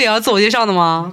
[0.00, 1.12] 也要自我介绍的吗？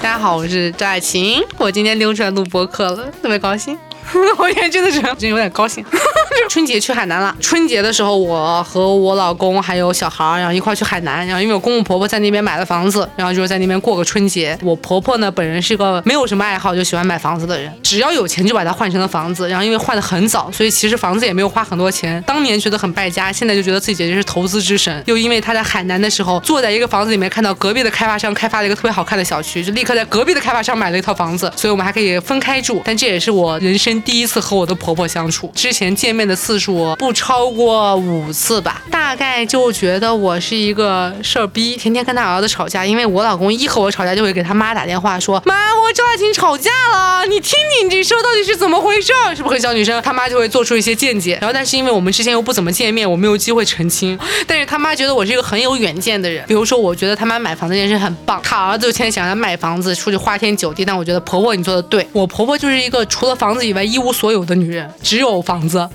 [0.00, 3.78] 大家好，我是赵爱琴，我今天溜出来录播客了，特别高兴。
[4.36, 5.84] 我今天真的是真有点高兴。
[6.52, 7.34] 春节去海南了。
[7.40, 11.26] 春节的时候，我和我老公还有小孩儿，然后一块去海南。
[11.26, 14.58] 然后因为我公公婆婆在那边买了房子，然后就是在那边过个春节。
[14.62, 19.48] 我婆婆呢，本人是个没有什么爱好，就喜欢买房子的人，只要有钱就把它换成了房子。
[19.48, 22.22] 然后因为换的很早，所以其实房子也没有花很多钱。
[22.26, 25.02] 当年觉得很败家，现在就觉得自己简直是投资之神。
[25.06, 32.82] 又因为他在海南的时候，坐在一个房子里面，看到隔壁的开发商开发了一个特别好看的小区，就立刻在隔壁的开发商买了一套房子，所以我们还可以分开住。
[32.84, 42.84] 但这也是我人生第一次和我的婆婆相处，之前见面的次数不超过五次吧，大概就觉得我是一个事儿逼，天天跟他儿子吵架。
[42.84, 50.02] 因为我老公一和我吵架，就会给他妈打电话说：“妈，我和赵爱琴吵架了，你听听这事儿到底是怎么回事儿？”是不是很小女生？
[50.02, 51.38] 他妈就会做出一些见解。
[51.40, 54.18] 然后，但是因为我们之前又不怎么见面，我没有机会澄清。
[54.44, 60.84] 但是他妈觉得我是一个很有远见的人，比如说，我觉得他妈买房这件事很棒，他儿子就天天想要买房子，出去花天酒地。
[60.84, 65.88] 但我觉得婆婆你做的对，我婆婆就是一个除了房子以外一无所有的女人，只有房子。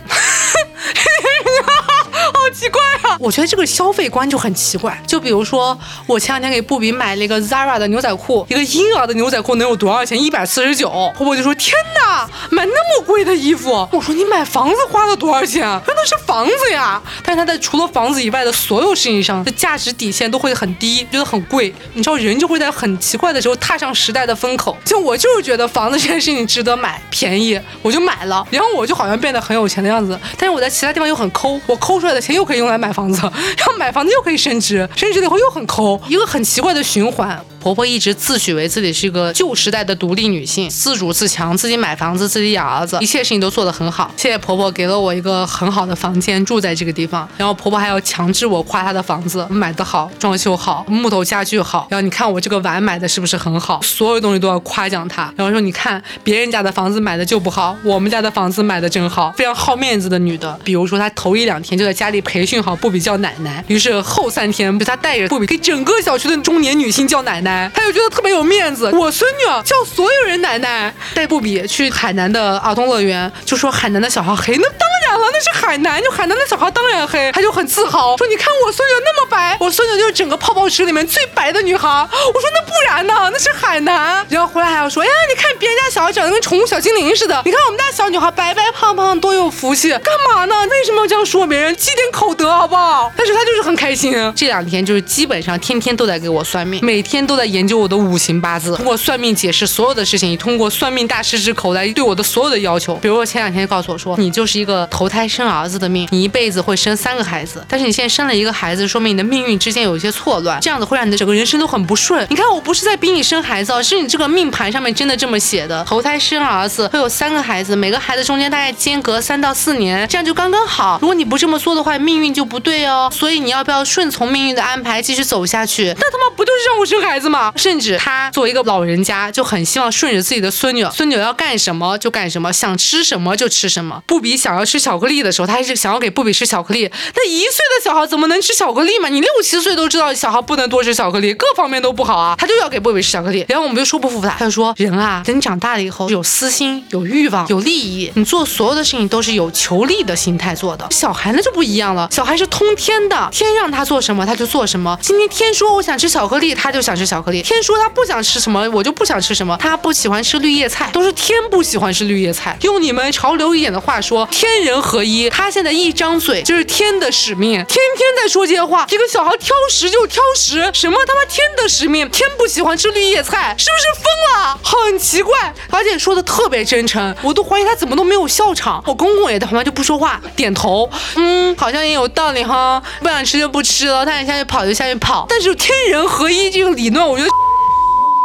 [2.58, 2.97] 奇怪！
[3.20, 5.02] 我觉得这个消费观就很奇怪。
[5.06, 10.22] 就比如说，我前两天给布比买了一个 Zara 的牛仔裤，一个婴儿的牛仔裤能有多少钱？
[10.22, 10.90] 一百四十九。
[11.16, 15.62] 婆婆就说：“天哪，买那么贵的衣服！”我说：“你买房子花了多少钱？
[15.88, 21.74] 那都是房子呀！”但是他在除了房子以外的所有事情上的价值底线都会很低，觉得很贵。
[21.94, 24.78] 你知道，人就会在很奇怪的时候踏上时代的风口。
[24.86, 30.18] 就我就是觉得房子这件事情值得买，便宜我就买了，然后我就好像变得很有钱的样子。
[30.38, 33.22] 但是我在其他地方又很抠，我抠出来的钱又可以用来买房子，
[33.58, 37.40] 然后买房子又可以升值，升值了以后又很抠，一个很奇怪的循环。
[37.60, 44.12] 婆婆一直自诩为自己是一个旧时代的独立女性，自主自强，自己买房子，自己养儿子，一切事情都做得很好。
[44.16, 51.88] 谢谢婆婆给了我一个很好的房间住在这个地方，然后婆婆还要强制我夸她的房子买得好，装修好，木头家具好。
[51.90, 53.82] 然后你看我这个碗买的是不是很好？
[53.82, 55.34] 所有东西都要夸奖她。
[55.36, 59.32] 然后说你看别人家的房子买的就不好，我们家的房子买的真好。
[59.38, 68.90] 非常好面子的女的，比如说她头一两天就在家里培训好不比叫奶奶，于是后三天被，她带着不比给整个小区的中年女性叫奶奶，他就觉得特别有面子。
[68.94, 81.88] 我孙女叫所有人奶奶，带布比去海南的儿童乐园，就说海南的小孩黑，那当然了，那是海南，就海南的小孩当然黑，他就很自豪说：“你看我孙女那么白，我孙女就是整个泡泡池里面最白的女孩。”
[82.34, 83.30] 我说：“那不然呢？
[83.32, 90.56] 那是海南。”然后回来还要说：“哎呀，你看别人家小孩长得跟宠物小精灵似的，你看我们家小女孩白白胖胖，多有福气，干嘛呢？
[90.70, 91.76] 为什么要这样说别人？
[91.76, 94.14] 积点口德好不好？”但是他就是很开心。
[94.36, 102.96] 这两天就是基本上天天都在给我算命，每天都在研究我的五行八字，通过算命解释所有的事情，通过算命大师之口来对我的所有的要求。
[102.96, 112.26] 比如说前两天告诉我说，你就是一个投胎生儿子的命，你一辈子会生三个孩子，但是你现在生了一个孩子，说明你的命运之间有一些错乱，这样子会让你的整个人生都很不顺。
[112.30, 120.98] 你看我不是在逼你生孩子，是你这个命盘上面真的这么写的，投胎生儿子会有三个孩子，每个孩子中间大概间隔三到四年，这样就刚刚好。
[121.02, 123.10] 如果你不这么做的话，命运就不对哦。
[123.14, 125.94] 所以你要不要顺从命运的安排继续走下去？
[126.00, 127.52] 那他妈不就是让我生孩子吗？
[127.56, 134.02] 甚至他作为一个老人家，就很希望顺着自己的孙女，孙女要干什么就干什么，想吃什么就吃什么。
[134.06, 136.90] 布比想要吃巧克力的时候，他还是想要给布比吃巧克力。
[137.16, 139.10] 那一岁的小孩怎么能吃巧克力嘛？
[139.10, 142.36] 你六七岁都知道小孩不能多吃巧克力，各方面都不好啊。
[142.38, 150.88] 他就要给布比吃巧克力，然后我们就说不服他，他就说人啊，等你长大了以后有私心、有欲望、有利益，你做所有的事情都是有求利的心态做的。
[150.92, 154.98] 小孩呢就不一样了，小孩是通天的，天让他做什么他就做什么。
[155.02, 159.58] 今天天说我想吃巧克力，他就想吃巧巧克力；天说他不想吃什么，我就不想吃什么。
[159.60, 162.56] 他不喜欢吃绿叶菜，都是天不喜欢吃绿叶菜。
[162.62, 165.28] 用你们潮流一点的话说，天人合一。
[165.32, 168.86] 他现在一张嘴就是天的使命，天天在说这些话。
[168.88, 172.08] 这个小孩挑食就挑食，什么他妈天的使命？
[172.12, 174.60] 天不喜欢吃绿叶菜，是不是疯了？
[174.62, 178.84] 很奇怪，而且说的特别真诚，我都怀疑他怎么都没有笑场。
[178.86, 182.82] 我公公也在旁边就不说话，点头，嗯，好像也有道理哈。
[183.02, 185.26] 不想吃就不吃了，他想下去跑就下去跑。
[185.30, 187.47] 但是天人合一这个理论，我觉得。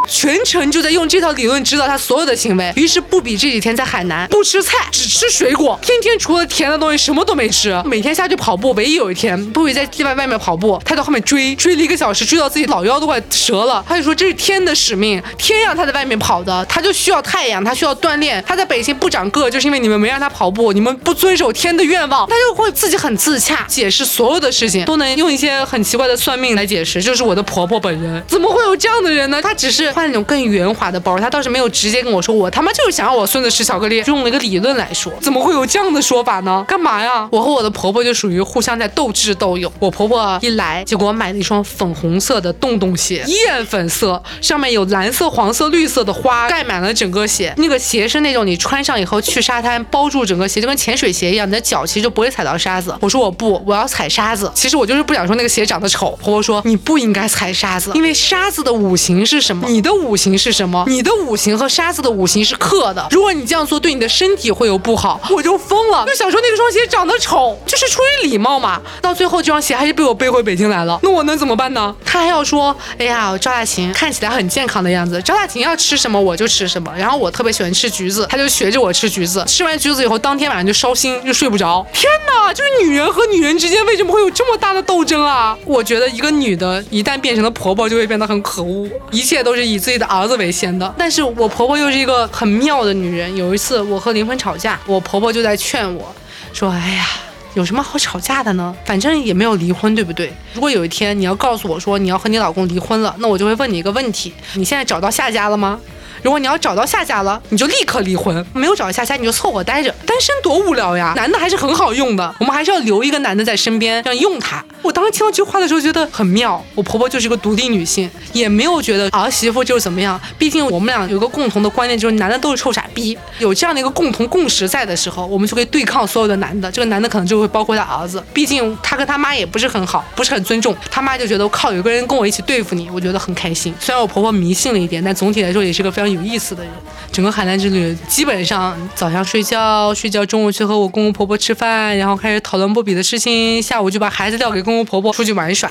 [0.08, 2.72] 全程就在用这套理论指导他所有的行为。
[2.76, 8.72] 于是不比这几天在海南不吃菜，只吃水果，天天除了甜的东西什么都没吃，每天下去跑步。
[8.72, 13.84] 唯一有一天，不比在地外外面跑步，他在后面追，追了一个小时，追到自己老腰都快折了。
[13.86, 18.42] 他就说这是天的使命，天让他在外面跑的，他就需要太阳，他需要锻炼。
[18.46, 27.02] 他在北京不长个，就是因为你们没让他跑步，你们不遵守天的愿望，他就会自己很自洽，解释所有的事情都能用一些很奇怪的算命来解释。
[27.02, 29.40] 就是我的婆婆本人，怎么会有这样的人呢？
[29.42, 36.64] 他只是换那种更圆滑的包，他倒是没有直接跟我说，我他妈就是想让我孙子吃巧克力，用了一个理论来说，怎么会有这样的说法呢？
[36.66, 37.28] 干嘛呀？
[37.30, 39.70] 我和我的婆婆就属于互相在斗智斗勇。
[39.78, 47.52] 我婆婆一来就给我买了一双粉红色的洞洞鞋，艳粉色，上面有蓝色、黄色、绿色的花盖满了整个鞋。
[47.58, 52.96] 那个鞋是那种你穿上以后去沙滩包住整个鞋，就跟潜水鞋一样，你的脚其实就不会踩到沙子。
[53.00, 54.50] 我说我不，我要踩沙子。
[54.54, 56.10] 其实我就是不想说那个鞋长得丑。
[56.22, 59.66] 婆婆说你不应该踩沙子，因为沙子的五行是什么？
[59.68, 60.84] 你的五行是什么？
[60.86, 63.06] 你的五行和沙子的五行是克的。
[63.10, 65.20] 如果你这样做，对你的身体会有不好。
[65.30, 68.80] 我就疯了，就想说那个双鞋长得丑，就是出于礼貌嘛。
[69.00, 71.94] 到最后这双鞋还是被我背回北京来了，那我能怎么办呢？
[72.04, 76.92] 他还要说，哎呀，赵大琴看起来很健康的样子，赵大琴要吃什么我就吃什么。
[76.96, 79.44] 然后我特别喜欢吃橘子，他就学着我吃橘子。
[79.46, 81.84] 吃完橘子以后，当天晚上就烧心，就睡不着。
[81.92, 85.56] 天哪，就是女人和女人之间为什么会有这么大的斗争啊？
[85.64, 90.94] 我觉得一个女的一旦变成了婆婆，就会变得很可恶，一切都是以自己的儿子为先的。
[90.98, 93.34] 但是我婆婆又是一个很妙的女人。
[93.36, 96.14] 有一次我和林峰吵架，我婆婆就在劝我
[96.52, 97.06] 说，哎呀。
[97.54, 98.74] 有什么好吵架的呢？
[98.82, 100.32] 反正也没有离婚，对不对？
[100.54, 105.78] 如果有一天你要告诉我说你要和你老公离婚了，那我就会问你一个问题：你现在找到下家了吗？
[106.22, 109.94] 如果你要找到下家了，你就立刻离婚；没有找到下家，你就凑合待着。
[110.06, 111.12] 单身多无聊呀！
[111.14, 114.64] 男的还是很好用的，我们还是要留一个男的在身边，这样用他。
[114.82, 116.62] 我当时听到这句话的时候觉得很妙。
[116.74, 120.20] 我婆婆就是个独立女性，也没有觉得儿媳妇就是怎么样。
[120.36, 123.16] 毕竟我们俩有个共同的观念，就是男的都是臭傻逼。
[123.38, 126.70] 有这样的一个共同共识在的时候，我们就可以对抗所有的男的。
[126.70, 130.74] 这个男的可能就会包括他儿子，毕竟他跟他妈也不是很好，不是很尊重。
[130.90, 133.72] 他妈就觉得靠，有个人跟我一起对付你，我觉得很开心。
[133.78, 136.72] 虽然我婆婆迷信了一点，但总体来说也是个非常有意思的人。
[137.12, 145.70] 整个海南之旅，基本上早上睡觉，睡觉中午去和我公公婆婆吃饭，然后开始讨论不比的事情，下午就把孩子撂给公公婆婆出去玩耍。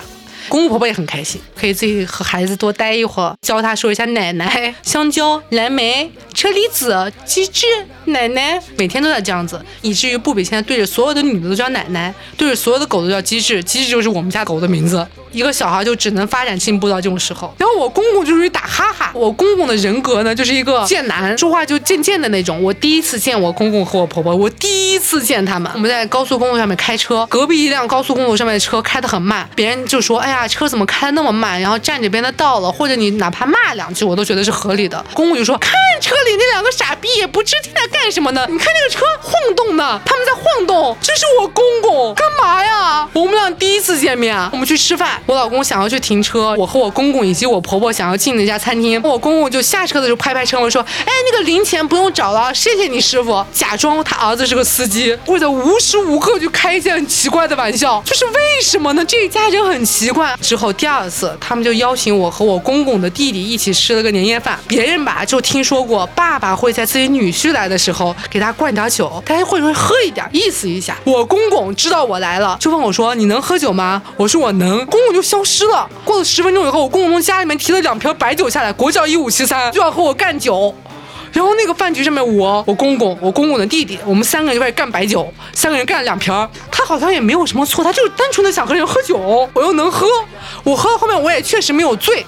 [0.51, 7.65] 公公婆婆也很开心，可以自己和孩子多待一会儿，教他说一下奶奶、 香蕉、蓝莓、车厘子、鸡翅、
[8.05, 15.07] 奶奶，每天都在这样子，以至于布比现在对着所有的女的都叫奶奶，对着所有的狗都叫鸡翅，鸡翅就是我们家狗的名字。
[15.31, 17.53] 一个小孩就只能发展进步到这种时候。
[17.57, 22.61] 然后我公公就属于打哈哈，我公公的人格呢就是一个贱男，说话就贱贱的那种。
[22.61, 30.40] 我第一次见我公公和我婆婆，我第一次见他们，我们在高速公路上面开车，隔壁一辆高速公路上面的车开得很慢，别人就说，哎呀。
[30.47, 31.59] 车怎么开的那么慢？
[31.59, 35.03] 然后站这边的到了，或者你哪怕骂两句，我都觉得是合理的。
[35.13, 38.45] 公公就说：“看车里那两个傻逼，也不知天在干什么呢？
[38.49, 40.95] 你看那个车晃动呢，他们在晃动。
[41.01, 43.07] 这是我公公，干嘛呀？
[43.13, 45.21] 我们俩第一次见面，我们去吃饭。
[45.25, 49.01] 我老公想要去停车，我和我公公以及我婆婆想要进那家餐厅。
[49.03, 53.45] 我公公就下车的时候拍拍车门说：哎，那个零钱不用找了，谢谢你师傅。
[53.53, 59.03] 假装他儿子是个司机，或者无时无刻就开一些很奇怪的玩笑，就是为什么呢？
[59.05, 64.59] 这一家人很奇怪。”之后第二次，他们就邀请我和我公公的弟弟一起吃了个年夜饭。
[64.67, 70.97] 别人吧就听说过，爸爸会在自己女婿来的时候给他灌点酒，大家会不会喝一点意思一下？
[71.03, 75.89] 我公公知道我来了，就问我说：“你能喝酒吗？”我说：“我能。”公公就消失了。
[76.03, 80.73] 过了十分钟以后，我公公从家里面提了两瓶白酒下来，国窖一五七三，就要和我干酒。
[81.33, 86.31] 然后那个饭局上面，我、我公公、我公公的弟弟，我们三个人就开始干白酒，三个人干了两瓶。
[86.69, 89.17] 他好像也没有什么错，他就是单纯的想和人喝酒。
[89.53, 90.07] 我又能喝，
[90.63, 92.25] 我喝到后面我也确实没有醉，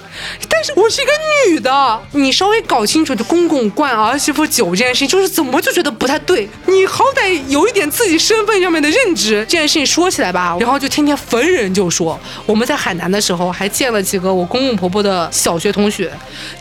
[0.54, 1.10] 但是我是一个
[1.48, 6.48] 女的，你稍微搞清楚，就公公灌儿媳妇酒这件事情，就是怎么就觉得不太对。
[6.66, 12.18] 你好歹有一点自己身份上面的认知，这件事情说起来吧，然后就天天逢人就说。
[12.46, 16.12] 我们在海南的时候还见了几个我公公婆婆的小学同学，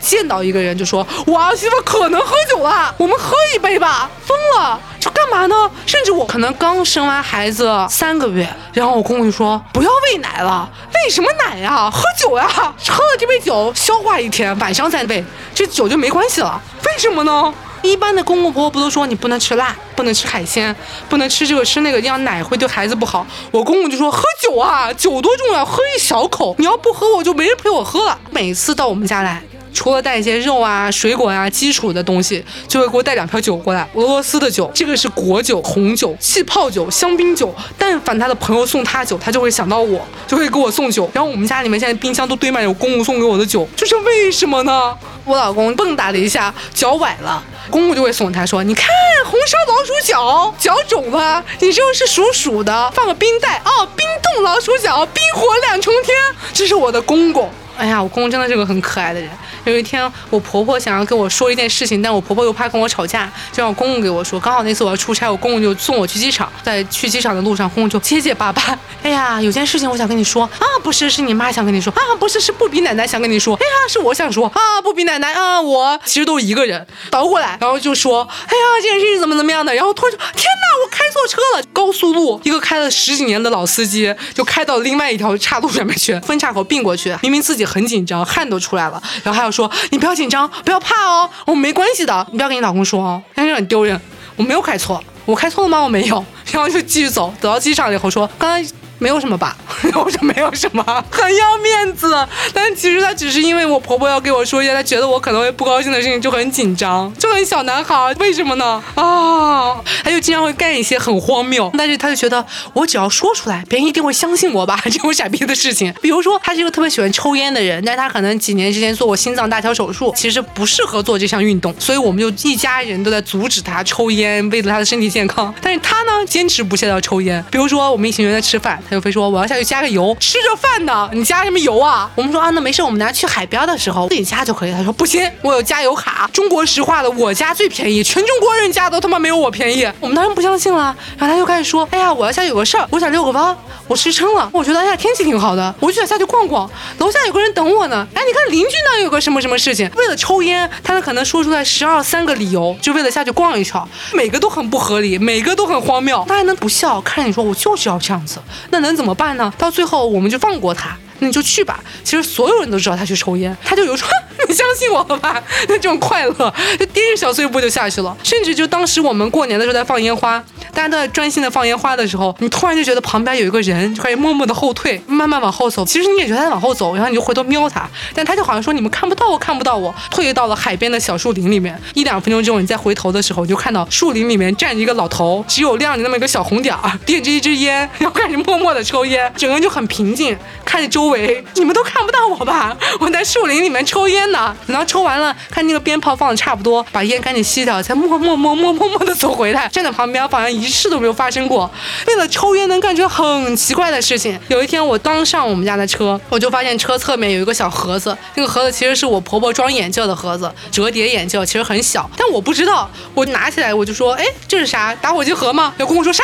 [0.01, 4.09] 见到一个人就说，我儿媳妇可能喝酒了，我们喝一杯吧。
[4.25, 5.69] 疯了，就干嘛呢？
[5.85, 11.91] 甚至我可能刚生完孩子三个月，然后我公公就说不要喂奶了，喂什么奶呀？
[11.91, 15.21] 喝酒呀，喝了这杯酒消化一天，晚上再喂，
[15.53, 16.61] 这酒就没关系了。
[16.85, 17.53] 为什么呢？
[17.81, 20.73] 一般的公公婆婆不都说你不能吃辣，不能吃海鲜，
[21.09, 23.27] 不能吃这个吃那个，这样奶会对孩子不好。
[23.51, 28.17] 我公公就说喝酒啊，酒多重要，喝一小口，你要不喝我就没人陪我喝了。
[28.31, 29.43] 每次到我们家来。
[29.73, 37.53] 除了带一些肉啊、水果啊、基础的东西，就会给我带两瓶酒过来，俄罗斯的酒，这个是果酒、红酒、气泡酒、香槟酒。
[37.77, 41.09] 但凡他的朋友送他酒，他就会想到我，就会给我送酒。
[41.13, 44.95] 然后我们家里面现在冰箱都堆满有公公送给我的酒，这是为什么呢？
[45.25, 48.87] 我老公蹦跶了一下脚崴了，公公就会送他说：“你看
[49.25, 56.15] 红烧老鼠脚，脚肿了，你这是属鼠的，放个冰袋哦，冰冻老鼠脚，冰火两重天。”
[56.53, 57.49] 这是我的公公。
[57.83, 59.29] 哎呀，我公公真的是个很可爱的人。
[59.65, 64.39] 有一天，我婆婆想要跟我说一件事情，但我婆婆又怕跟我吵架，就让我公公给我说。
[64.39, 73.53] 刚好那次我要出差，我公公就送我去机场，在去机场的路上，公公就结结巴巴：“哎呀，有件事情我想跟你说啊，不是，是你妈想跟你说啊，不是，是布比奶奶想跟你说。
[73.57, 79.75] 哎呀，是我想说啊，布比奶奶啊，我其实都是一个人倒过来，然后就说：哎呀，这件事情怎么怎么样的？
[79.75, 81.63] 然后突然就：天哪，我开错车了！
[81.73, 90.47] 高速路，一个开了十几年的老司机就开到另外一条岔路上面去，分岔口并过去，明明自己很紧张，汗都出来了，然后还要说：你不要紧张。
[90.63, 93.99] 不要怕哦，我没关系的，你不要跟你老公说哦，但是很丢人。
[94.35, 95.81] 我没有开错，我开错了吗？
[95.81, 98.72] 我没有，然后就继续走，走到机场以后说，刚才。
[99.03, 99.57] 没有什么吧，
[99.95, 100.81] 我说没有什么，
[101.11, 102.15] 很要面子。
[102.53, 108.15] 但其实他只是因为我婆婆要给我说一些他觉得我可能会不高兴的事情，就很紧张，就很小男孩。
[108.19, 108.81] 为什么呢？
[108.95, 115.93] 啊，他就经常会干一些很荒谬，但是他就觉得我只要说出来，别人一定会相信我吧， 这种傻逼的事情。
[116.01, 125.53] 比如说，他是一个特别喜欢抽烟的人，但他可能几年之前做过心脏搭桥手术，其实不适合做这项运动，所以我们就一家人都在阻止他抽烟，为了他的身体健康。
[125.61, 127.43] 但是他呢，坚持不懈的要抽烟。
[127.51, 128.81] 比如说，我们一群人在吃饭。
[128.93, 132.09] 就非说我要下去加个油，吃着饭呢，你加什么油啊？
[132.15, 134.71] 我们说啊，那没事，我们等下去海边的时候自己加就可以。
[134.71, 139.83] 他说不行，我有加油卡，中国石化的我家最便宜，全中国人加都他妈没有我便宜。
[139.99, 143.55] 我们当然不相信了，然后他就开始说，哎呀，我要下去有个事儿，我想遛个弯，
[143.87, 146.69] 我吃撑了，我觉得哎呀天气挺好的，我就想下去逛逛，
[146.99, 148.07] 楼下有个人等我呢。
[148.13, 153.81] 哎，你看邻居那有个什么什么事情，为了抽烟，他可能说出来十二三个理由，就为了下去逛一圈，
[154.13, 159.35] 每个都很不合理，每个都很荒谬，他还能不笑看着你说我就是要这样子，那能怎么办？
[159.37, 159.51] 呢？
[159.57, 161.83] 到最后我们就放过他，那你就去吧。
[162.03, 164.07] 其实所有人都知道他去抽烟，他就有说
[164.47, 165.41] 你相信我了吧？
[165.67, 168.15] 那种快乐，就颠着小碎步就下去了。
[168.23, 170.43] 甚至就当时我们过年的时候在放烟花。
[170.73, 175.85] 大家都在专心的放烟花的时候，你突然就觉得旁边有一个人就开始默默的后退，慢慢往后走。
[175.85, 181.79] 其实你也觉得他往后走，然后你就回头瞄他，但他就好像说你们看不到我，看不到我，退到了海边的小树林里面。
[181.93, 192.75] 一两分钟之后，你再回头的时候，你就看到树林里面站着一个老头，只有亮着那么一个小红点儿，点着一支烟，然后开始默默的抽烟，整个人就很平静，看着周围，你们都看不到我吧？
[192.99, 194.55] 我在树林里面抽烟呢。
[194.67, 200.73] 然后抽完了，看那个鞭炮放的差不多，把烟赶紧吸掉，才默默默默默默的走回来，站在旁边，好像一一。
[200.73, 201.69] 次都没有发生过，
[202.07, 204.37] 为了抽烟能干出很奇怪的事情。
[204.47, 214.93] 有一天我刚上我们家的车，我就发现车侧面有一个小盒子，那个盒子其实是我婆婆装眼镜的盒子，折叠眼镜，其实很小，但我不知道，我拿起来我就说，哎，这是啥？
[214.95, 215.73] 打火机盒吗？
[215.77, 216.21] 有公公说啥？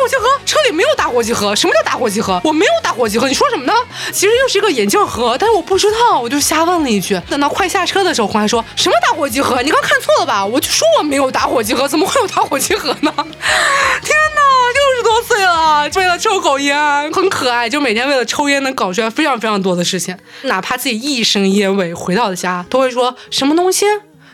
[0.00, 0.26] 火机盒？
[0.46, 1.54] 车里没有打火机盒。
[1.54, 2.40] 什么叫打火机盒？
[2.42, 3.28] 我没有打火机盒。
[3.28, 3.72] 你说什么呢？
[4.12, 7.20] 其实又是一个眼镜盒，但是我不知道，我就瞎问了一句。
[7.28, 9.60] 等到快下车的时候，红还说什么打火机盒？
[9.62, 10.44] 你刚看错了吧？
[10.44, 13.12] 我就说我没有打火机盒，怎么会有打火机盒呢？
[13.14, 14.42] 天哪，
[14.74, 23.86] 六十多岁了，为了抽口烟，很可爱，就每天为了抽烟能搞出来非常非常多的事情，哪怕自己一身烟味回到了家，都会说什么东西？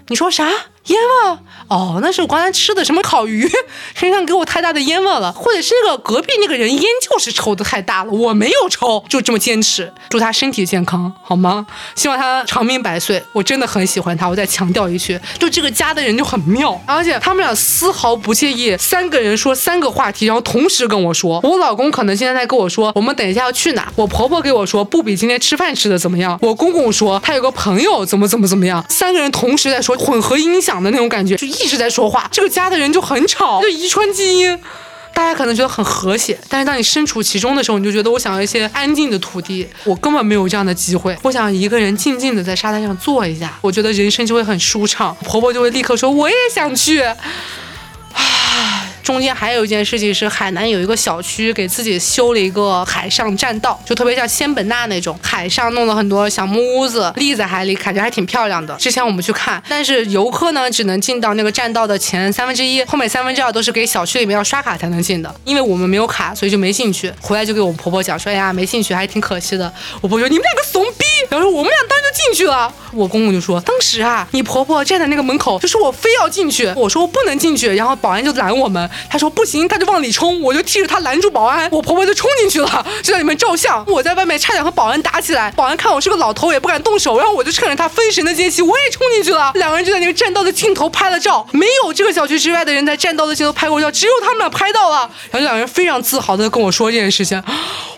[0.09, 0.49] 你说啥？
[0.87, 1.39] 烟味？
[1.69, 3.51] 哦，那是我刚才吃的什么烤鱼，
[3.95, 9.93] 身上给我太大的烟味了，或者是那个隔壁那个人烟就是抽的太大了，我没有抽，就这么坚持。
[10.09, 11.67] 祝他身体健康，好吗？
[11.97, 13.23] 希望他长命百岁。
[13.33, 21.41] 我真的很喜欢他，我再强调一句，就这个家的人就很妙，而且他们俩丝毫不介意三个人说三个话题，然后同时跟我说。
[21.43, 23.93] 我老公可能现在在跟我说，我们等一下要去哪？
[23.97, 26.39] 我婆婆给我说，不比今天吃饭吃的怎么样？
[26.41, 28.85] 我公公说他有个朋友怎么怎么怎么样？
[28.89, 31.47] 三个人同时在说，混合音响的那种感觉，就。
[31.47, 34.61] 一直在说话，这个家的人就很吵，就遗传基因。
[35.15, 41.17] 大家可能觉得很和谐，但是当你身处其中的时候，你就觉得我想要一些安静的土地，我根本没有这样的机会。
[41.23, 45.17] 我想一个人静静的在沙滩上坐一下，我觉得人生就会很舒畅。
[45.25, 47.03] 婆婆就会立刻说，我也想去。
[49.07, 58.75] 中间还有一件事情是，海南有一个小区给自己修了一个海上栈道，就特别像仙本那那种，海上弄了很多小木屋子，立在海里，感觉还挺漂亮的。
[58.75, 65.33] 之前我们去看，但是游客呢只能进到那个栈道的前三分之一，后面三分之二都是给小区里面要刷卡才能进的。
[65.45, 67.13] 因为我们没有卡，所以就没进去。
[67.21, 69.73] 回来就给我们婆婆讲说，哎呀，没进去还挺可惜的。
[70.01, 71.05] 我婆婆说，你们两个怂逼。
[71.31, 72.73] 然后说我们俩当时就进去了。
[72.93, 78.91] 我公公就说，当时啊，你婆婆站在那个门口，就是我非要进去，我说我不能进去，然后保安就拦我们。
[79.09, 83.85] 他说不行，他就往里冲，我就替着他拦住保安，我婆婆就冲进去了，就在里面照相。
[83.87, 89.53] 我在外面差点和保安打起来，保安看我是个老头也不敢动手，然后我就趁着他分神的间隙，我也冲进去了。
[89.55, 95.11] 两个人就在那个栈道的尽头拍了照，没有这个小区之外的人在栈道的尽头拍过照，只有他们俩拍到了。
[95.31, 97.43] 然后两个人非常自豪的跟我说这件事情，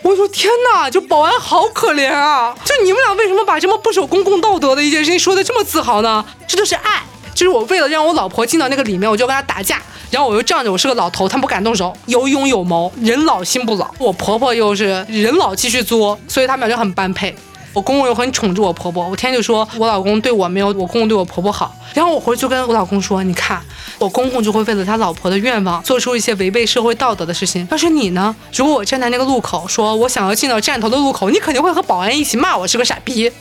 [0.01, 2.55] 我说天哪，就保安好可怜啊！
[2.63, 6.25] 就你们俩为什么把这么不守公共道德的一件事情说的这么自豪呢？
[6.47, 7.03] 这就是爱。
[7.39, 9.81] 就是我为了让我老婆进到那个里面，我就跟她打架，
[10.11, 13.89] 然后我又仗着我是个老头，她不敢动手，有勇有谋，人老心不老。
[13.97, 17.33] 我婆婆又是人老继续作，所以他们俩就很般配。
[17.71, 21.73] 我公公又很宠着我婆婆，我天天就说我老公对我没有我公公对我婆婆好。
[21.93, 23.61] 然后我回去就跟我老公说，你看
[23.99, 27.65] 我公公就会为了他老婆的愿望做出一些违背社会道德的事情。
[27.71, 28.35] 要是你呢？
[28.53, 33.31] 如果我站在那个路口，说我想要进到站头的路口，你肯定会和保安一起骂我是个傻逼。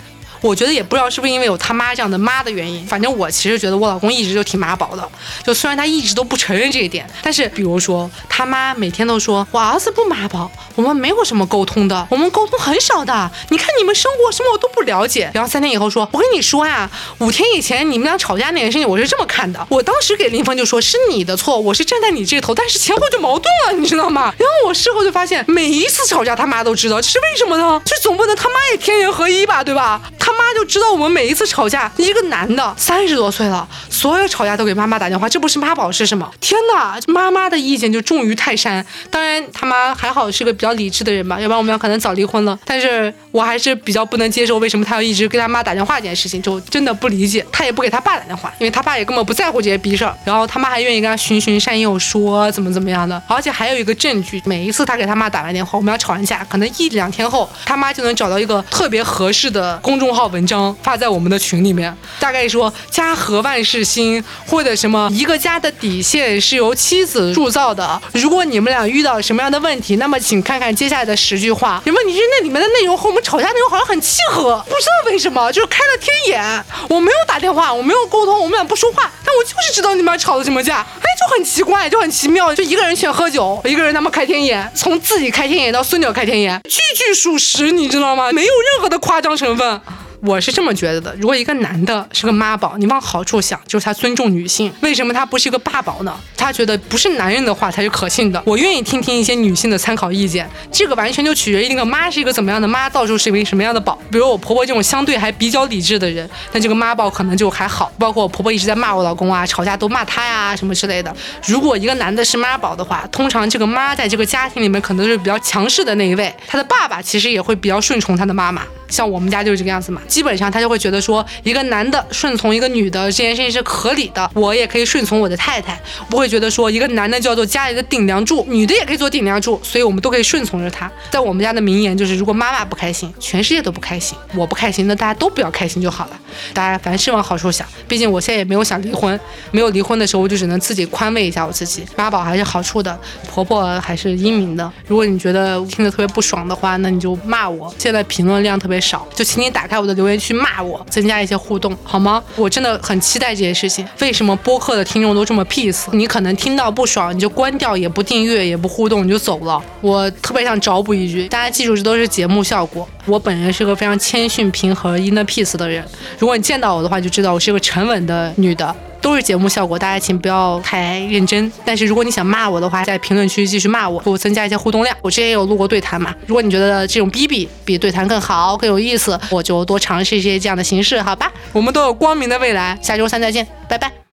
[0.41, 5.09] 我觉得也不知道是不是因为有他妈这样的妈的原因，反正我其实觉得我老公一直就挺妈宝的。
[5.45, 13.31] 就虽然他一直都不承认这一点，但是比如说他妈每天都说我儿子不妈宝，我们没有什么沟通的，我们沟通很少的。
[13.51, 15.31] 你看你们生活什么我都不了解。
[15.35, 19.67] 然后三天以后说，我跟你说呀，五天以前你们俩吵架那件事情我是这么看的。
[19.69, 24.33] 我当时给林峰就说是你的错，我是站在你这头，但是前后就矛盾了，你知道吗？
[24.39, 27.81] 然后我事后就发现每一次吵架他妈都知道，这是为什么呢？
[27.85, 30.01] 这总不能他妈也天人合一吧，对吧？
[30.19, 36.31] 他他妈就知道我们每一次吵架，一个男的三十多岁了，所有吵架都给妈妈打电话，这不是妈宝是什么？
[36.39, 38.85] 天哪，妈妈的意见就重于泰山。
[39.11, 42.59] 当然他妈还好是个比较理智的人吧，要不然我们俩可能早离婚了。
[42.67, 47.43] 但是我还是比较不能接受为什么他要一直给他妈打电话这件事情，就真的不理解。
[47.51, 50.15] 他也不给他爸打电话，因为他爸也根本不在乎这些逼事儿。
[50.27, 53.21] 然后他妈还愿意跟他循循善诱，说怎么怎么样的。
[53.27, 68.03] 而且还有一个证据，每一次他给他妈打完电话，我们俩吵完架，可能一两天后，他妈就能找到一个特别合适的公众号号文章发在我们的群里面，大概说家和万事兴，或者什么一个家的底线是由妻子铸造的。
[68.11, 71.81] 如果你们俩遇到什么样的问题，那么请看看接下来的十句话。
[71.85, 72.09] 有没有？
[72.09, 74.61] 你觉得那里面的内容和我们吵架内容好像很契合？
[74.69, 76.65] 不知道为什么，就是开了天眼。
[76.89, 80.79] 我没有打电话，我没有沟通，我们俩不说话，但我就是知道你们俩吵了什么架。
[80.79, 82.53] 哎，就很奇怪，就很奇妙。
[82.53, 88.33] 就一个人劝喝酒，一个人他妈开天眼，从自己开天眼到孙女开天眼，句句属实，你知道吗？
[88.33, 89.81] 没有任何的夸张成分。
[90.21, 94.73] 我是这么觉得的，如果一个男的是个妈宝，你往好处想，就是他尊重女性。
[94.81, 96.13] 为什么他不是一个爸宝呢？
[96.37, 98.43] 他觉得不是男人的话才是可信的。
[98.45, 103.97] 我愿意听听一些女性的参考意见，这个完全就取决于那个妈是一个怎么样的妈，造出是一位什么样的宝。
[104.11, 107.93] 比如我婆婆这种相对还比较理智的人，那这个妈宝可能就还好。
[107.99, 111.15] 包括我婆婆一直在骂我老公啊，吵架都骂他呀什么之类的。
[111.47, 118.63] 如果一个男的是妈宝的话，通常这个妈在这个家庭里面可能是比较强势的那一位，他的爸爸其实也会比较顺从他的妈妈。
[118.89, 130.91] 像我们家就是这个样子嘛，基本上他就会觉得说，一个男的顺从一个女的这件事情是合理的，我也可以顺从我的太太，不会觉得说一个男的叫做家里的顶梁柱，女的也可以做顶梁柱，所以我们都可以顺从着他。
[131.11, 136.19] 在我们家的名言就是，如果妈妈不开心，全世界都不开心；我不开心，那大家都不要开心就好了。
[136.55, 139.19] 大家凡事往好处想，毕竟我现在也没有想离婚，
[139.51, 141.85] 没有离婚的时候，我就只能自己宽慰一下我自己。
[141.97, 142.99] 妈宝还是好处的，
[143.31, 144.73] 婆婆还是英明的。
[144.87, 147.73] 如果你觉得听得特别不爽的话，那你就骂我。
[147.79, 152.23] 现在评论量特别少，就请你打开我的留言区骂我，增加一些互动，好吗？
[152.37, 153.85] 我真的很期待这件事情。
[154.01, 155.87] 为什么播客的听众都这么 peace？
[155.93, 159.61] 你可能听到不爽，你就关掉，也不订阅，也不互动，你就走了。
[159.81, 162.89] 我特别想找补一句，大家记住，这都是节目效果。
[163.07, 165.85] 我本人是个非常谦逊、平和、in the peace 的人。
[166.17, 168.73] 如果你见到我的话，就知道我是个沉稳的女的。
[169.01, 171.51] 都是节目效果，大家请不要太认真。
[171.65, 174.97] 但是如果你想骂我的话，在评论区继续骂我，给我增加一些互动量。
[175.03, 181.33] 我之前也有录过对谈嘛，如果你觉得这种逼逼比对谈更好、更有意思，我就多尝试一些这样的形式，好吧？
[181.53, 184.08] 我们都有光明的未来，下周三再见，拜拜。